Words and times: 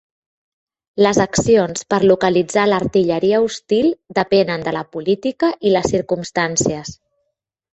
Les 1.07 1.19
accions 1.25 1.85
per 1.93 1.99
localitzar 2.11 2.63
l'artilleria 2.71 3.41
hostil 3.49 3.93
depenen 4.21 4.65
de 4.69 4.75
la 4.79 4.83
política 4.97 5.53
i 5.69 5.75
les 5.77 5.93
circumstàncies. 5.97 6.99